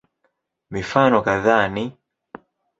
Mifano 0.71 1.17
kadhaa 1.21 1.67
ni 1.73 1.85